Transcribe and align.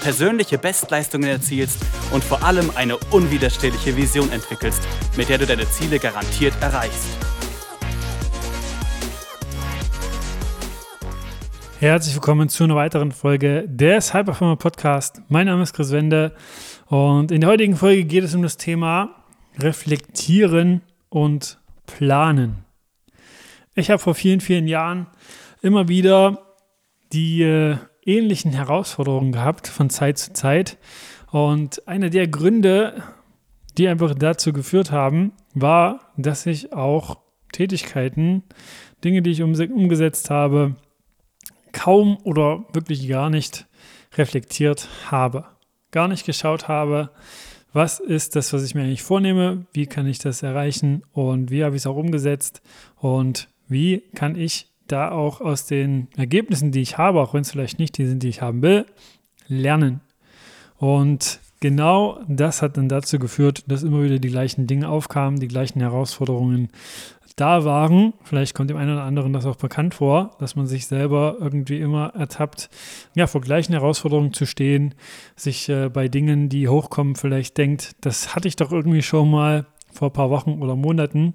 persönliche 0.00 0.58
Bestleistungen 0.58 1.28
erzielst 1.28 1.78
und 2.12 2.22
vor 2.22 2.42
allem 2.42 2.70
eine 2.74 2.96
unwiderstehliche 3.10 3.96
Vision 3.96 4.30
entwickelst, 4.32 4.82
mit 5.16 5.28
der 5.28 5.38
du 5.38 5.46
deine 5.46 5.68
Ziele 5.68 5.98
garantiert 5.98 6.54
erreichst. 6.60 7.08
Herzlich 11.80 12.14
willkommen 12.14 12.48
zu 12.48 12.64
einer 12.64 12.74
weiteren 12.74 13.12
Folge 13.12 13.64
des 13.68 14.12
Hyperformer 14.12 14.56
Podcast. 14.56 15.22
Mein 15.28 15.46
Name 15.46 15.62
ist 15.62 15.74
Chris 15.74 15.92
Wende 15.92 16.34
und 16.86 17.30
in 17.30 17.40
der 17.40 17.50
heutigen 17.50 17.76
Folge 17.76 18.04
geht 18.04 18.24
es 18.24 18.34
um 18.34 18.42
das 18.42 18.56
Thema 18.56 19.14
Reflektieren 19.58 20.82
und 21.08 21.58
Planen. 21.86 22.64
Ich 23.74 23.90
habe 23.90 24.00
vor 24.00 24.14
vielen, 24.14 24.40
vielen 24.40 24.66
Jahren 24.66 25.06
immer 25.62 25.86
wieder 25.86 26.42
die 27.12 27.42
äh, 27.42 27.76
ähnlichen 28.08 28.52
Herausforderungen 28.52 29.32
gehabt 29.32 29.68
von 29.68 29.90
Zeit 29.90 30.18
zu 30.18 30.32
Zeit. 30.32 30.78
Und 31.30 31.86
einer 31.86 32.10
der 32.10 32.26
Gründe, 32.26 33.02
die 33.76 33.86
einfach 33.86 34.14
dazu 34.14 34.52
geführt 34.52 34.90
haben, 34.90 35.32
war, 35.54 36.00
dass 36.16 36.46
ich 36.46 36.72
auch 36.72 37.18
Tätigkeiten, 37.52 38.42
Dinge, 39.04 39.22
die 39.22 39.30
ich 39.30 39.42
umgesetzt 39.42 40.30
habe, 40.30 40.74
kaum 41.72 42.18
oder 42.24 42.64
wirklich 42.72 43.08
gar 43.08 43.30
nicht 43.30 43.66
reflektiert 44.16 44.88
habe. 45.10 45.44
Gar 45.90 46.08
nicht 46.08 46.26
geschaut 46.26 46.68
habe, 46.68 47.10
was 47.72 48.00
ist 48.00 48.34
das, 48.34 48.52
was 48.52 48.64
ich 48.64 48.74
mir 48.74 48.82
eigentlich 48.82 49.02
vornehme, 49.02 49.66
wie 49.72 49.86
kann 49.86 50.06
ich 50.06 50.18
das 50.18 50.42
erreichen 50.42 51.02
und 51.12 51.50
wie 51.50 51.64
habe 51.64 51.76
ich 51.76 51.82
es 51.82 51.86
auch 51.86 51.96
umgesetzt 51.96 52.62
und 52.96 53.48
wie 53.68 54.02
kann 54.14 54.36
ich 54.36 54.67
da 54.88 55.10
auch 55.10 55.40
aus 55.40 55.66
den 55.66 56.08
Ergebnissen, 56.16 56.72
die 56.72 56.80
ich 56.80 56.98
habe, 56.98 57.20
auch 57.20 57.34
wenn 57.34 57.42
es 57.42 57.50
vielleicht 57.50 57.78
nicht 57.78 57.98
die 57.98 58.06
sind, 58.06 58.22
die 58.22 58.28
ich 58.28 58.42
haben 58.42 58.62
will, 58.62 58.86
lernen. 59.46 60.00
Und 60.76 61.40
genau 61.60 62.20
das 62.28 62.62
hat 62.62 62.76
dann 62.76 62.88
dazu 62.88 63.18
geführt, 63.18 63.64
dass 63.66 63.82
immer 63.82 64.02
wieder 64.02 64.18
die 64.18 64.30
gleichen 64.30 64.66
Dinge 64.66 64.88
aufkamen, 64.88 65.40
die 65.40 65.48
gleichen 65.48 65.80
Herausforderungen 65.80 66.70
da 67.36 67.64
waren. 67.64 68.14
Vielleicht 68.22 68.54
kommt 68.54 68.70
dem 68.70 68.76
einen 68.76 68.92
oder 68.92 69.04
anderen 69.04 69.32
das 69.32 69.46
auch 69.46 69.56
bekannt 69.56 69.94
vor, 69.94 70.36
dass 70.38 70.56
man 70.56 70.66
sich 70.66 70.86
selber 70.86 71.36
irgendwie 71.38 71.78
immer 71.78 72.12
ertappt, 72.14 72.68
ja, 73.14 73.26
vor 73.26 73.40
gleichen 73.40 73.72
Herausforderungen 73.72 74.32
zu 74.32 74.46
stehen, 74.46 74.94
sich 75.36 75.68
äh, 75.68 75.88
bei 75.88 76.08
Dingen, 76.08 76.48
die 76.48 76.68
hochkommen, 76.68 77.14
vielleicht 77.14 77.56
denkt, 77.56 77.96
das 78.00 78.34
hatte 78.34 78.48
ich 78.48 78.56
doch 78.56 78.72
irgendwie 78.72 79.02
schon 79.02 79.30
mal 79.30 79.66
vor 79.92 80.08
ein 80.08 80.12
paar 80.12 80.30
Wochen 80.30 80.60
oder 80.62 80.76
Monaten. 80.76 81.34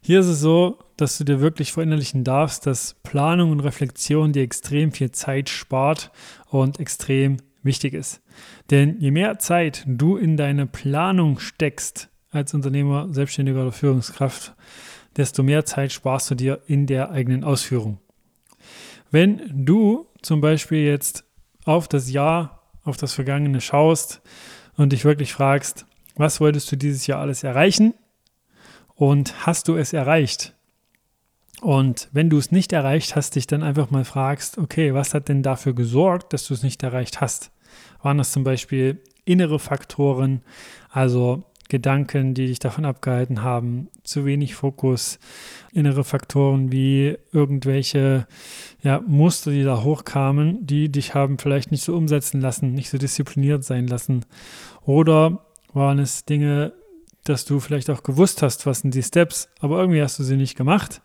Hier 0.00 0.20
ist 0.20 0.26
es 0.26 0.40
so, 0.40 0.78
dass 1.02 1.18
du 1.18 1.24
dir 1.24 1.40
wirklich 1.40 1.72
verinnerlichen 1.72 2.22
darfst, 2.22 2.64
dass 2.64 2.94
Planung 3.02 3.50
und 3.50 3.60
Reflexion 3.60 4.32
dir 4.32 4.42
extrem 4.42 4.92
viel 4.92 5.10
Zeit 5.10 5.48
spart 5.48 6.12
und 6.48 6.78
extrem 6.78 7.38
wichtig 7.64 7.92
ist. 7.92 8.22
Denn 8.70 8.98
je 9.00 9.10
mehr 9.10 9.38
Zeit 9.40 9.84
du 9.86 10.16
in 10.16 10.36
deine 10.36 10.66
Planung 10.66 11.40
steckst 11.40 12.08
als 12.30 12.54
Unternehmer, 12.54 13.08
Selbstständiger 13.12 13.62
oder 13.62 13.72
Führungskraft, 13.72 14.54
desto 15.16 15.42
mehr 15.42 15.64
Zeit 15.64 15.92
sparst 15.92 16.30
du 16.30 16.34
dir 16.36 16.60
in 16.66 16.86
der 16.86 17.10
eigenen 17.10 17.42
Ausführung. 17.42 17.98
Wenn 19.10 19.42
du 19.52 20.06
zum 20.22 20.40
Beispiel 20.40 20.84
jetzt 20.84 21.24
auf 21.64 21.88
das 21.88 22.10
Jahr, 22.10 22.62
auf 22.84 22.96
das 22.96 23.12
Vergangene 23.12 23.60
schaust 23.60 24.22
und 24.76 24.92
dich 24.92 25.04
wirklich 25.04 25.32
fragst, 25.32 25.84
was 26.14 26.40
wolltest 26.40 26.70
du 26.70 26.76
dieses 26.76 27.06
Jahr 27.06 27.20
alles 27.20 27.42
erreichen 27.42 27.94
und 28.94 29.46
hast 29.46 29.66
du 29.66 29.76
es 29.76 29.92
erreicht? 29.92 30.54
Und 31.62 32.08
wenn 32.10 32.28
du 32.28 32.38
es 32.38 32.50
nicht 32.50 32.72
erreicht 32.72 33.14
hast, 33.14 33.36
dich 33.36 33.46
dann 33.46 33.62
einfach 33.62 33.88
mal 33.92 34.04
fragst, 34.04 34.58
okay, 34.58 34.94
was 34.94 35.14
hat 35.14 35.28
denn 35.28 35.44
dafür 35.44 35.74
gesorgt, 35.74 36.32
dass 36.32 36.44
du 36.48 36.54
es 36.54 36.64
nicht 36.64 36.82
erreicht 36.82 37.20
hast? 37.20 37.52
Waren 38.02 38.18
das 38.18 38.32
zum 38.32 38.42
Beispiel 38.42 39.00
innere 39.24 39.60
Faktoren, 39.60 40.42
also 40.90 41.44
Gedanken, 41.68 42.34
die 42.34 42.48
dich 42.48 42.58
davon 42.58 42.84
abgehalten 42.84 43.44
haben, 43.44 43.88
zu 44.02 44.26
wenig 44.26 44.56
Fokus, 44.56 45.20
innere 45.72 46.02
Faktoren 46.02 46.72
wie 46.72 47.16
irgendwelche 47.30 48.26
ja, 48.82 49.00
Muster, 49.06 49.52
die 49.52 49.62
da 49.62 49.84
hochkamen, 49.84 50.66
die 50.66 50.90
dich 50.90 51.14
haben 51.14 51.38
vielleicht 51.38 51.70
nicht 51.70 51.84
so 51.84 51.94
umsetzen 51.94 52.40
lassen, 52.40 52.74
nicht 52.74 52.90
so 52.90 52.98
diszipliniert 52.98 53.62
sein 53.62 53.86
lassen. 53.86 54.24
Oder 54.84 55.46
waren 55.72 56.00
es 56.00 56.24
Dinge, 56.24 56.72
dass 57.22 57.44
du 57.44 57.60
vielleicht 57.60 57.88
auch 57.88 58.02
gewusst 58.02 58.42
hast, 58.42 58.66
was 58.66 58.80
sind 58.80 58.94
die 58.94 59.02
Steps, 59.02 59.48
aber 59.60 59.78
irgendwie 59.78 60.02
hast 60.02 60.18
du 60.18 60.24
sie 60.24 60.36
nicht 60.36 60.56
gemacht. 60.56 61.00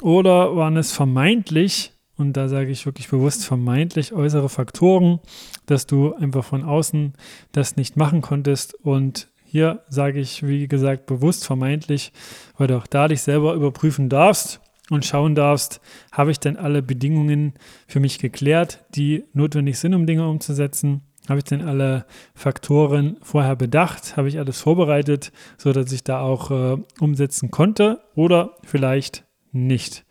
Oder 0.00 0.56
waren 0.56 0.76
es 0.76 0.92
vermeintlich, 0.92 1.92
und 2.16 2.34
da 2.34 2.48
sage 2.48 2.70
ich 2.70 2.86
wirklich 2.86 3.08
bewusst 3.08 3.44
vermeintlich 3.44 4.12
äußere 4.12 4.48
Faktoren, 4.48 5.20
dass 5.66 5.86
du 5.86 6.14
einfach 6.14 6.44
von 6.44 6.64
außen 6.64 7.14
das 7.52 7.76
nicht 7.76 7.96
machen 7.96 8.20
konntest. 8.20 8.74
Und 8.74 9.28
hier 9.44 9.82
sage 9.88 10.20
ich, 10.20 10.46
wie 10.46 10.68
gesagt, 10.68 11.06
bewusst 11.06 11.46
vermeintlich, 11.46 12.12
weil 12.56 12.66
du 12.66 12.76
auch 12.76 12.86
da 12.86 13.08
dich 13.08 13.22
selber 13.22 13.54
überprüfen 13.54 14.08
darfst 14.08 14.60
und 14.90 15.06
schauen 15.06 15.34
darfst, 15.34 15.80
habe 16.12 16.30
ich 16.30 16.38
denn 16.40 16.56
alle 16.56 16.82
Bedingungen 16.82 17.54
für 17.86 18.00
mich 18.00 18.18
geklärt, 18.18 18.84
die 18.94 19.24
notwendig 19.32 19.78
sind, 19.78 19.94
um 19.94 20.06
Dinge 20.06 20.28
umzusetzen? 20.28 21.02
Habe 21.28 21.38
ich 21.38 21.44
denn 21.44 21.62
alle 21.62 22.06
Faktoren 22.34 23.16
vorher 23.22 23.54
bedacht? 23.54 24.16
Habe 24.16 24.28
ich 24.28 24.38
alles 24.38 24.60
vorbereitet, 24.60 25.32
sodass 25.58 25.92
ich 25.92 26.02
da 26.02 26.20
auch 26.20 26.50
äh, 26.50 26.76
umsetzen 26.98 27.50
konnte? 27.50 28.00
Oder 28.14 28.56
vielleicht 28.64 29.24
nicht. 29.52 30.04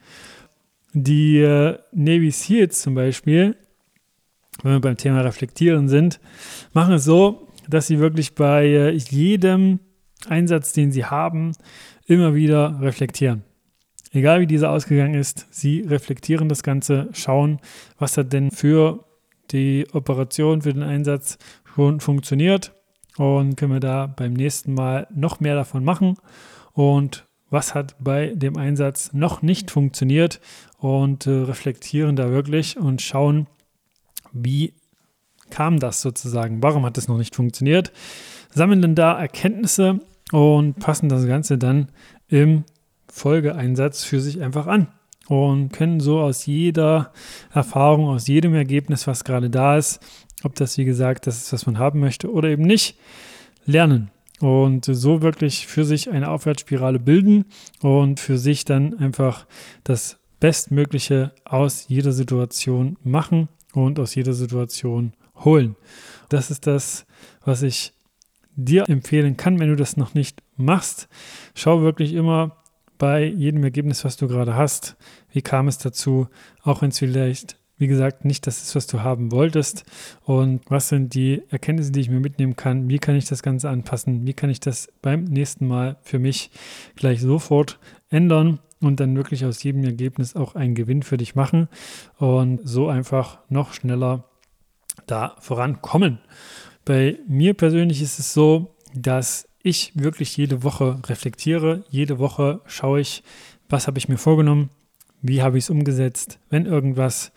Die 0.94 1.40
äh, 1.40 1.78
Navy 1.92 2.32
SEALs 2.32 2.82
zum 2.82 2.96
Beispiel, 2.96 3.56
wenn 4.64 4.74
wir 4.74 4.80
beim 4.80 4.98
Thema 4.98 5.22
Reflektieren 5.22 5.88
sind, 5.88 6.20
machen 6.74 6.96
es 6.96 7.04
so, 7.04 7.48
dass 7.68 7.88
sie 7.88 8.00
wirklich 8.00 8.36
bei 8.36 8.66
äh, 8.66 8.90
jedem 8.92 9.80
Einsatz, 10.28 10.74
den 10.74 10.92
sie 10.92 11.06
haben, 11.06 11.54
immer 12.06 12.34
wieder 12.34 12.80
reflektieren. 12.82 13.44
Egal 14.12 14.42
wie 14.42 14.48
dieser 14.48 14.72
ausgegangen 14.72 15.14
ist, 15.14 15.48
sie 15.52 15.82
reflektieren 15.82 16.50
das 16.50 16.64
Ganze, 16.64 17.10
schauen, 17.14 17.60
was 18.00 18.18
hat 18.18 18.34
denn 18.34 18.50
für 18.50 19.06
die 19.52 19.86
Operation, 19.94 20.64
für 20.64 20.74
den 20.74 20.84
Einsatz 20.84 21.38
schon 21.76 22.00
funktioniert 22.00 22.74
und 23.18 23.56
können 23.56 23.74
wir 23.74 23.80
da 23.80 24.08
beim 24.08 24.34
nächsten 24.34 24.74
Mal 24.74 25.08
noch 25.14 25.40
mehr 25.40 25.56
davon 25.56 25.84
machen 25.84 26.16
und 26.74 27.29
was 27.50 27.74
hat 27.76 27.96
bei 28.00 28.34
dem 28.36 28.58
Einsatz 28.58 29.14
noch 29.14 29.42
nicht 29.42 29.72
funktioniert? 29.72 30.40
Und 30.78 31.28
äh, 31.28 31.32
reflektieren 31.32 32.16
da 32.16 32.32
wirklich 32.32 32.78
und 32.78 33.02
schauen, 33.02 33.48
wie 34.32 34.74
kam 35.50 35.80
das 35.80 36.02
sozusagen, 36.02 36.64
warum 36.64 36.86
hat 36.86 36.98
es 36.98 37.08
noch 37.08 37.18
nicht 37.18 37.36
funktioniert, 37.36 37.92
sammeln 38.54 38.82
dann 38.82 38.96
da 38.96 39.20
Erkenntnisse 39.20 40.00
und 40.32 40.80
passen 40.80 41.10
das 41.10 41.26
Ganze 41.26 41.58
dann 41.58 41.90
im 42.28 42.64
Folgeeinsatz 43.12 44.04
für 44.04 44.22
sich 44.22 44.42
einfach 44.42 44.68
an 44.68 44.88
und 45.28 45.74
können 45.74 46.00
so 46.00 46.20
aus 46.20 46.46
jeder 46.46 47.12
Erfahrung, 47.52 48.08
aus 48.08 48.28
jedem 48.28 48.54
Ergebnis, 48.54 49.08
was 49.08 49.24
gerade 49.24 49.50
da 49.50 49.78
ist, 49.78 50.00
ob 50.44 50.56
das 50.56 50.78
wie 50.78 50.86
gesagt 50.86 51.28
das 51.28 51.38
ist, 51.38 51.54
was 51.54 51.66
man 51.66 51.80
haben 51.80 52.00
möchte 52.00 52.32
oder 52.32 52.50
eben 52.50 52.64
nicht, 52.64 52.98
lernen 53.66 54.12
und 54.40 54.86
so 54.86 55.22
wirklich 55.22 55.68
für 55.68 55.84
sich 55.86 56.10
eine 56.10 56.30
Aufwärtsspirale 56.30 57.00
bilden 57.00 57.46
und 57.82 58.20
für 58.20 58.38
sich 58.38 58.66
dann 58.66 58.98
einfach 58.98 59.46
das 59.84 60.20
Bestmögliche 60.40 61.34
aus 61.46 61.86
jeder 61.88 62.12
Situation 62.12 62.98
machen 63.04 63.50
und 63.74 64.00
aus 64.00 64.16
jeder 64.16 64.34
Situation 64.34 65.14
holen. 65.44 65.76
Das 66.30 66.52
ist 66.52 66.68
das, 66.68 67.06
was 67.44 67.62
ich 67.62 67.94
dir 68.56 68.88
empfehlen 68.90 69.38
kann, 69.38 69.60
wenn 69.60 69.70
du 69.70 69.76
das 69.76 69.98
noch 69.98 70.14
nicht 70.14 70.42
machst. 70.56 71.08
Schau 71.56 71.82
wirklich 71.82 72.14
immer 72.14 72.58
bei 72.98 73.26
jedem 73.26 73.64
Ergebnis, 73.64 74.04
was 74.04 74.18
du 74.18 74.28
gerade 74.28 74.56
hast, 74.56 74.98
wie 75.32 75.42
kam 75.42 75.68
es 75.68 75.78
dazu, 75.78 76.28
auch 76.64 76.82
wenn 76.82 76.90
es 76.90 77.00
vielleicht 77.00 77.59
wie 77.80 77.88
gesagt, 77.88 78.26
nicht 78.26 78.46
das 78.46 78.62
ist, 78.62 78.76
was 78.76 78.88
du 78.88 79.02
haben 79.02 79.32
wolltest. 79.32 79.86
Und 80.24 80.62
was 80.70 80.90
sind 80.90 81.14
die 81.16 81.42
Erkenntnisse, 81.50 81.92
die 81.92 82.02
ich 82.02 82.10
mir 82.10 82.20
mitnehmen 82.20 82.56
kann? 82.56 82.90
Wie 82.90 83.00
kann 83.00 83.16
ich 83.16 83.26
das 83.26 83.42
Ganze 83.42 83.70
anpassen? 83.70 84.28
Wie 84.28 84.34
kann 84.34 84.50
ich 84.50 84.60
das 84.60 84.90
beim 85.02 85.24
nächsten 85.24 85.66
Mal 85.66 85.98
für 86.02 86.20
mich 86.20 86.52
gleich 86.96 87.22
sofort 87.22 87.80
ändern 88.10 88.60
und 88.82 89.00
dann 89.00 89.16
wirklich 89.16 89.46
aus 89.46 89.64
jedem 89.64 89.84
Ergebnis 89.86 90.36
auch 90.36 90.56
einen 90.56 90.76
Gewinn 90.76 91.04
für 91.04 91.18
dich 91.18 91.36
machen 91.36 91.70
und 92.18 92.60
so 92.68 92.90
einfach 92.90 93.40
noch 93.48 93.74
schneller 93.74 94.26
da 95.08 95.38
vorankommen? 95.40 96.20
Bei 96.84 97.18
mir 97.28 97.54
persönlich 97.54 98.02
ist 98.02 98.20
es 98.20 98.34
so, 98.34 98.76
dass 98.94 99.48
ich 99.64 99.94
wirklich 99.96 100.36
jede 100.36 100.64
Woche 100.64 101.00
reflektiere. 101.08 101.86
Jede 101.90 102.20
Woche 102.20 102.60
schaue 102.66 103.00
ich, 103.00 103.24
was 103.70 103.88
habe 103.88 104.00
ich 104.00 104.10
mir 104.10 104.18
vorgenommen, 104.18 104.70
wie 105.22 105.42
habe 105.42 105.58
ich 105.58 105.66
es 105.66 105.70
umgesetzt. 105.70 106.40
Wenn 106.50 106.66
irgendwas 106.66 107.32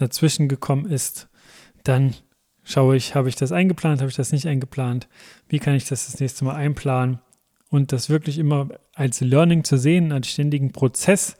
dazwischen 0.00 0.48
gekommen 0.48 0.86
ist, 0.86 1.28
dann 1.84 2.14
schaue 2.64 2.96
ich, 2.96 3.14
habe 3.14 3.28
ich 3.28 3.36
das 3.36 3.52
eingeplant, 3.52 4.00
habe 4.00 4.10
ich 4.10 4.16
das 4.16 4.32
nicht 4.32 4.46
eingeplant, 4.46 5.08
wie 5.48 5.58
kann 5.58 5.74
ich 5.74 5.86
das 5.86 6.06
das 6.06 6.20
nächste 6.20 6.44
Mal 6.44 6.54
einplanen 6.54 7.20
und 7.68 7.92
das 7.92 8.10
wirklich 8.10 8.38
immer 8.38 8.68
als 8.94 9.20
Learning 9.20 9.64
zu 9.64 9.76
sehen, 9.76 10.12
als 10.12 10.28
ständigen 10.28 10.72
Prozess, 10.72 11.36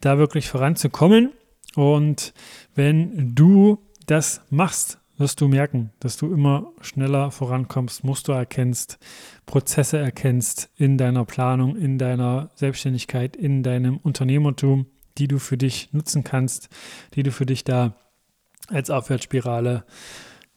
da 0.00 0.18
wirklich 0.18 0.48
voranzukommen. 0.48 1.32
Und 1.74 2.32
wenn 2.74 3.34
du 3.34 3.78
das 4.06 4.42
machst, 4.50 4.98
wirst 5.16 5.40
du 5.40 5.48
merken, 5.48 5.90
dass 6.00 6.16
du 6.16 6.32
immer 6.32 6.72
schneller 6.80 7.30
vorankommst, 7.30 8.04
Muster 8.04 8.34
erkennst, 8.34 8.98
Prozesse 9.46 9.98
erkennst 9.98 10.70
in 10.76 10.98
deiner 10.98 11.24
Planung, 11.24 11.76
in 11.76 11.98
deiner 11.98 12.50
Selbstständigkeit, 12.54 13.36
in 13.36 13.62
deinem 13.62 13.98
Unternehmertum, 13.98 14.86
die 15.18 15.28
du 15.28 15.38
für 15.38 15.56
dich 15.56 15.92
nutzen 15.92 16.24
kannst, 16.24 16.68
die 17.14 17.22
du 17.22 17.30
für 17.30 17.46
dich 17.46 17.64
da 17.64 17.94
als 18.68 18.90
Aufwärtsspirale 18.90 19.84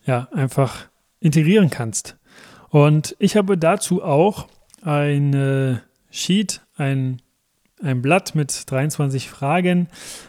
ja 0.05 0.27
einfach 0.31 0.87
integrieren 1.19 1.69
kannst. 1.69 2.17
Und 2.69 3.15
ich 3.19 3.35
habe 3.35 3.57
dazu 3.57 4.03
auch 4.03 4.47
ein 4.81 5.81
Sheet, 6.09 6.61
ein, 6.75 7.21
ein 7.81 8.01
Blatt 8.01 8.35
mit 8.35 8.69
23 8.69 9.29
Fragen, 9.29 9.87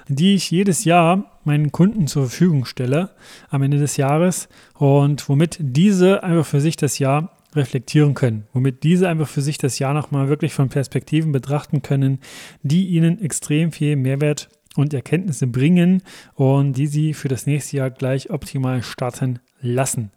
die 0.09 0.35
ich 0.35 0.51
jedes 0.51 0.85
Jahr 0.85 1.41
meinen 1.45 1.73
Kunden 1.73 2.07
zur 2.07 2.25
Verfügung 2.25 2.65
stelle 2.65 3.11
am 3.49 3.63
Ende 3.63 3.79
des 3.79 3.97
Jahres 3.97 4.49
und 4.75 5.29
womit 5.29 5.59
diese 5.61 6.23
einfach 6.23 6.47
für 6.47 6.61
sich 6.61 6.77
das 6.77 6.99
Jahr 6.99 7.33
reflektieren 7.55 8.15
können, 8.15 8.47
womit 8.53 8.83
diese 8.83 9.09
einfach 9.09 9.29
für 9.29 9.41
sich 9.41 9.57
das 9.57 9.79
Jahr 9.79 9.95
nochmal 9.95 10.29
wirklich 10.29 10.53
von 10.53 10.69
Perspektiven 10.69 11.33
betrachten 11.33 11.81
können, 11.81 12.21
die 12.63 12.89
ihnen 12.89 13.23
extrem 13.23 13.73
viel 13.73 13.97
Mehrwert 13.97 14.51
und 14.77 14.95
Erkenntnisse 14.95 15.47
bringen 15.47 16.03
und 16.35 16.75
die 16.75 16.87
sie 16.87 17.15
für 17.15 17.29
das 17.29 17.47
nächste 17.47 17.79
Jahr 17.79 17.91
gleich 17.91 18.31
optimal 18.31 18.83
starten 18.83 19.41
lassen. 19.61 20.11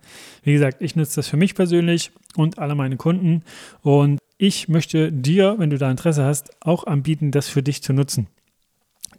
Wie 0.44 0.54
gesagt, 0.54 0.82
ich 0.82 0.96
nutze 0.96 1.16
das 1.16 1.28
für 1.28 1.38
mich 1.38 1.56
persönlich 1.56 2.12
und 2.36 2.60
alle 2.60 2.76
meine 2.76 2.98
Kunden 2.98 3.44
und 3.82 4.20
ich 4.38 4.68
möchte 4.68 5.12
dir, 5.12 5.56
wenn 5.60 5.70
du 5.70 5.78
da 5.78 5.92
Interesse 5.92 6.26
hast, 6.26 6.50
auch 6.62 6.86
anbieten, 6.86 7.30
das 7.30 7.48
für 7.48 7.62
dich 7.62 7.84
zu 7.84 7.94
nutzen. 7.94 8.28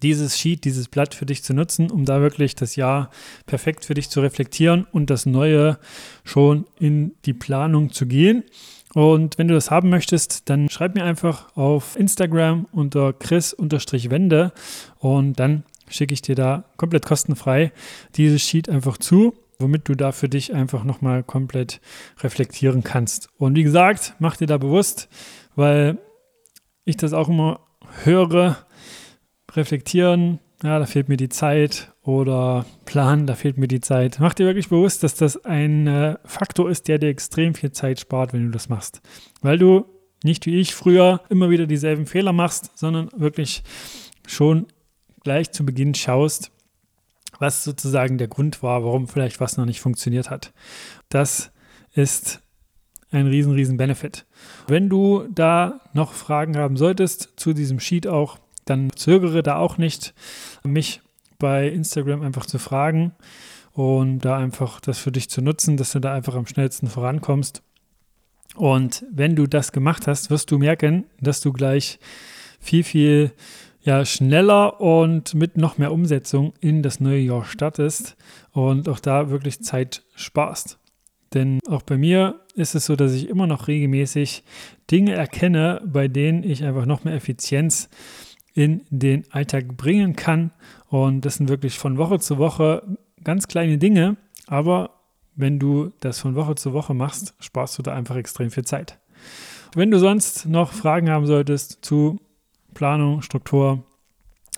Dieses 0.01 0.37
Sheet, 0.37 0.65
dieses 0.65 0.89
Blatt 0.89 1.15
für 1.15 1.25
dich 1.25 1.43
zu 1.43 1.53
nutzen, 1.53 1.89
um 1.89 2.03
da 2.03 2.19
wirklich 2.19 2.55
das 2.55 2.75
Jahr 2.75 3.09
perfekt 3.45 3.85
für 3.85 3.93
dich 3.93 4.09
zu 4.09 4.19
reflektieren 4.19 4.85
und 4.91 5.09
das 5.09 5.25
Neue 5.25 5.79
schon 6.25 6.65
in 6.77 7.13
die 7.23 7.31
Planung 7.31 7.93
zu 7.93 8.05
gehen. 8.05 8.43
Und 8.93 9.37
wenn 9.37 9.47
du 9.47 9.53
das 9.53 9.71
haben 9.71 9.89
möchtest, 9.89 10.49
dann 10.49 10.69
schreib 10.69 10.95
mir 10.95 11.03
einfach 11.03 11.55
auf 11.55 11.95
Instagram 11.97 12.67
unter 12.71 13.13
chris-wende 13.13 14.51
und 14.99 15.39
dann 15.39 15.63
schicke 15.89 16.13
ich 16.13 16.21
dir 16.21 16.35
da 16.35 16.65
komplett 16.77 17.05
kostenfrei 17.05 17.71
dieses 18.15 18.41
Sheet 18.41 18.69
einfach 18.69 18.97
zu 18.97 19.33
womit 19.59 19.87
du 19.87 19.95
da 19.95 20.11
für 20.11 20.29
dich 20.29 20.53
einfach 20.53 20.83
nochmal 20.83 21.23
komplett 21.23 21.81
reflektieren 22.21 22.83
kannst. 22.83 23.29
Und 23.37 23.55
wie 23.55 23.63
gesagt, 23.63 24.13
mach 24.19 24.37
dir 24.37 24.47
da 24.47 24.57
bewusst, 24.57 25.09
weil 25.55 25.97
ich 26.85 26.97
das 26.97 27.13
auch 27.13 27.29
immer 27.29 27.61
höre, 28.03 28.57
reflektieren, 29.51 30.39
ja, 30.63 30.79
da 30.79 30.85
fehlt 30.85 31.09
mir 31.09 31.17
die 31.17 31.29
Zeit 31.29 31.93
oder 32.03 32.65
planen, 32.85 33.27
da 33.27 33.35
fehlt 33.35 33.57
mir 33.57 33.67
die 33.67 33.81
Zeit. 33.81 34.17
Mach 34.19 34.33
dir 34.33 34.45
wirklich 34.45 34.69
bewusst, 34.69 35.03
dass 35.03 35.13
das 35.13 35.43
ein 35.45 35.87
äh, 35.87 36.17
Faktor 36.23 36.69
ist, 36.69 36.87
der 36.87 36.99
dir 36.99 37.09
extrem 37.09 37.53
viel 37.53 37.73
Zeit 37.73 37.99
spart, 37.99 38.31
wenn 38.31 38.45
du 38.45 38.51
das 38.51 38.69
machst. 38.69 39.01
Weil 39.41 39.57
du 39.57 39.85
nicht 40.23 40.45
wie 40.45 40.59
ich 40.59 40.73
früher 40.73 41.21
immer 41.29 41.49
wieder 41.49 41.67
dieselben 41.67 42.05
Fehler 42.05 42.31
machst, 42.31 42.71
sondern 42.75 43.09
wirklich 43.13 43.63
schon 44.25 44.67
gleich 45.23 45.51
zu 45.51 45.65
Beginn 45.65 45.95
schaust, 45.95 46.51
was 47.39 47.65
sozusagen 47.65 48.17
der 48.17 48.29
Grund 48.29 48.63
war, 48.63 48.85
warum 48.85 49.09
vielleicht 49.09 49.41
was 49.41 49.57
noch 49.57 49.65
nicht 49.65 49.81
funktioniert 49.81 50.29
hat. 50.29 50.53
Das 51.09 51.51
ist 51.93 52.41
ein 53.11 53.27
riesen, 53.27 53.51
riesen 53.51 53.75
Benefit. 53.75 54.25
Wenn 54.67 54.87
du 54.87 55.27
da 55.29 55.81
noch 55.93 56.13
Fragen 56.13 56.57
haben 56.57 56.77
solltest 56.77 57.33
zu 57.35 57.51
diesem 57.51 57.81
Sheet 57.81 58.07
auch, 58.07 58.39
dann 58.65 58.91
zögere 58.95 59.43
da 59.43 59.57
auch 59.57 59.77
nicht, 59.77 60.13
mich 60.63 61.01
bei 61.39 61.67
Instagram 61.67 62.21
einfach 62.21 62.45
zu 62.45 62.59
fragen 62.59 63.13
und 63.73 64.19
da 64.19 64.37
einfach 64.37 64.79
das 64.79 64.99
für 64.99 65.11
dich 65.11 65.29
zu 65.29 65.41
nutzen, 65.41 65.77
dass 65.77 65.91
du 65.91 65.99
da 65.99 66.13
einfach 66.13 66.35
am 66.35 66.45
schnellsten 66.45 66.87
vorankommst. 66.87 67.63
Und 68.55 69.05
wenn 69.11 69.35
du 69.35 69.47
das 69.47 69.71
gemacht 69.71 70.07
hast, 70.07 70.29
wirst 70.29 70.51
du 70.51 70.59
merken, 70.59 71.05
dass 71.19 71.41
du 71.41 71.51
gleich 71.51 71.99
viel, 72.59 72.83
viel 72.83 73.31
ja, 73.81 74.05
schneller 74.05 74.79
und 74.79 75.33
mit 75.33 75.57
noch 75.57 75.77
mehr 75.77 75.91
Umsetzung 75.91 76.53
in 76.61 76.83
das 76.83 76.99
neue 76.99 77.19
Jahr 77.19 77.45
startest 77.45 78.15
und 78.51 78.87
auch 78.87 78.99
da 78.99 79.29
wirklich 79.29 79.61
Zeit 79.61 80.03
sparst. 80.15 80.79
Denn 81.33 81.59
auch 81.67 81.81
bei 81.81 81.97
mir 81.97 82.39
ist 82.55 82.75
es 82.75 82.85
so, 82.85 82.95
dass 82.95 83.13
ich 83.13 83.27
immer 83.27 83.47
noch 83.47 83.67
regelmäßig 83.67 84.43
Dinge 84.91 85.13
erkenne, 85.13 85.81
bei 85.85 86.07
denen 86.07 86.43
ich 86.43 86.63
einfach 86.63 86.85
noch 86.85 87.03
mehr 87.03 87.15
Effizienz 87.15 87.89
in 88.53 88.81
den 88.89 89.25
Alltag 89.31 89.75
bringen 89.77 90.15
kann. 90.15 90.51
Und 90.87 91.25
das 91.25 91.35
sind 91.35 91.49
wirklich 91.49 91.79
von 91.79 91.97
Woche 91.97 92.19
zu 92.19 92.37
Woche 92.37 92.97
ganz 93.23 93.47
kleine 93.47 93.77
Dinge, 93.77 94.17
aber 94.47 94.91
wenn 95.35 95.59
du 95.59 95.91
das 95.99 96.19
von 96.19 96.35
Woche 96.35 96.55
zu 96.55 96.73
Woche 96.73 96.93
machst, 96.93 97.33
sparst 97.39 97.77
du 97.77 97.81
da 97.81 97.93
einfach 97.93 98.15
extrem 98.15 98.51
viel 98.51 98.65
Zeit. 98.65 98.99
Wenn 99.73 99.89
du 99.89 99.97
sonst 99.97 100.45
noch 100.45 100.73
Fragen 100.73 101.09
haben 101.09 101.25
solltest 101.25 101.83
zu 101.83 102.19
Planung, 102.73 103.21
Struktur, 103.21 103.83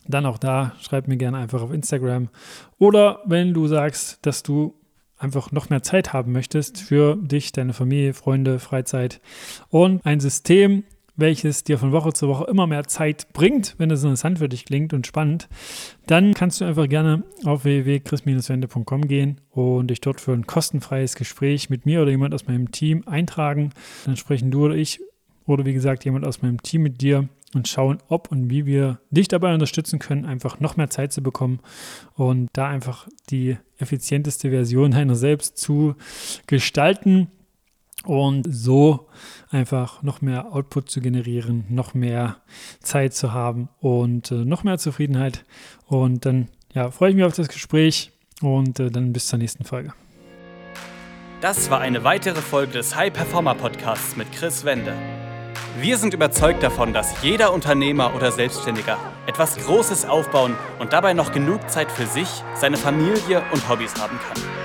dann 0.08 0.26
auch 0.26 0.38
da, 0.38 0.74
schreib 0.82 1.08
mir 1.08 1.18
gerne 1.18 1.38
einfach 1.38 1.62
auf 1.62 1.72
Instagram. 1.72 2.30
Oder 2.78 3.22
wenn 3.26 3.54
du 3.54 3.68
sagst, 3.68 4.26
dass 4.26 4.44
du 4.44 4.76
einfach 5.18 5.52
noch 5.52 5.70
mehr 5.70 5.82
Zeit 5.82 6.14
haben 6.14 6.32
möchtest 6.34 6.82
für 6.82 7.16
dich, 7.16 7.52
deine 7.52 7.74
Familie, 7.74 8.14
Freunde, 8.14 8.60
Freizeit 8.60 9.22
und 9.70 10.06
ein 10.06 10.20
System, 10.20 10.84
welches 11.18 11.64
dir 11.64 11.78
von 11.78 11.92
Woche 11.92 12.14
zu 12.14 12.28
Woche 12.28 12.46
immer 12.50 12.68
mehr 12.68 12.86
Zeit 12.86 13.32
bringt, 13.34 13.76
wenn 13.78 13.92
es 13.92 14.04
interessant 14.04 14.40
für 14.40 14.50
dich 14.50 14.66
klingt 14.66 14.94
und 14.94 15.08
spannend, 15.08 15.48
dann 16.08 16.34
kannst 16.34 16.62
du 16.62 16.66
einfach 16.66 16.90
gerne 16.90 17.24
auf 17.46 17.64
www.chris-wende.com 17.64 19.08
gehen 19.08 19.42
und 19.52 19.88
dich 19.88 20.02
dort 20.02 20.22
für 20.22 20.34
ein 20.34 20.48
kostenfreies 20.48 21.16
Gespräch 21.16 21.70
mit 21.70 21.86
mir 21.86 22.02
oder 22.02 22.12
jemand 22.12 22.34
aus 22.34 22.48
meinem 22.48 22.72
Team 22.72 23.04
eintragen. 23.08 23.72
Dann 24.06 24.18
sprechen 24.18 24.52
du 24.52 24.66
oder 24.66 24.76
ich 24.76 25.00
oder 25.46 25.66
wie 25.66 25.74
gesagt 25.74 26.06
jemand 26.06 26.26
aus 26.26 26.42
meinem 26.42 26.62
Team 26.62 26.84
mit 26.84 27.02
dir 27.02 27.30
und 27.54 27.68
schauen, 27.68 28.00
ob 28.10 28.32
und 28.32 28.50
wie 28.50 28.66
wir 28.66 29.00
dich 29.12 29.28
dabei 29.28 29.54
unterstützen 29.54 30.00
können, 30.00 30.26
einfach 30.26 30.60
noch 30.60 30.76
mehr 30.76 30.90
Zeit 30.90 31.14
zu 31.14 31.24
bekommen 31.24 31.60
und 32.16 32.50
da 32.54 32.68
einfach 32.68 33.08
die 33.30 33.58
effizienteste 33.78 34.50
Version 34.50 34.92
deiner 34.92 35.16
selbst 35.16 35.58
zu 35.58 35.96
gestalten 36.48 37.30
und 38.06 38.46
so 38.50 39.08
einfach 39.50 40.04
noch 40.04 40.22
mehr 40.22 40.54
Output 40.54 40.90
zu 40.90 41.02
generieren, 41.02 41.66
noch 41.70 41.94
mehr 41.94 42.38
Zeit 42.82 43.14
zu 43.14 43.34
haben 43.34 43.70
und 43.80 44.32
äh, 44.32 44.46
noch 44.46 44.64
mehr 44.64 44.78
Zufriedenheit. 44.78 45.46
Und 45.88 46.26
dann 46.26 46.50
ja, 46.74 46.92
freue 46.92 47.10
ich 47.10 47.16
mich 47.16 47.26
auf 47.26 47.36
das 47.36 47.48
Gespräch 47.48 48.12
und 48.42 48.80
äh, 48.80 48.92
dann 48.92 49.14
bis 49.14 49.28
zur 49.28 49.40
nächsten 49.40 49.64
Folge. 49.64 49.94
Das 51.42 51.70
war 51.70 51.80
eine 51.80 52.04
weitere 52.04 52.42
Folge 52.42 52.74
des 52.74 52.96
High 52.96 53.14
Performer 53.14 53.56
Podcasts 53.56 54.16
mit 54.16 54.32
Chris 54.32 54.66
Wende. 54.66 54.94
Wir 55.80 55.98
sind 55.98 56.14
überzeugt 56.14 56.64
davon, 56.64 56.94
dass 56.94 57.22
jeder 57.22 57.54
Unternehmer 57.54 58.16
oder 58.16 58.32
Selbstständiger 58.32 58.98
etwas 59.28 59.58
Großes 59.58 60.06
aufbauen 60.06 60.56
und 60.80 60.94
dabei 60.94 61.14
noch 61.14 61.34
genug 61.34 61.70
Zeit 61.70 61.92
für 61.92 62.06
sich, 62.06 62.30
seine 62.56 62.78
Familie 62.78 63.44
und 63.52 63.68
Hobbys 63.68 63.94
haben 64.00 64.18
kann. 64.18 64.65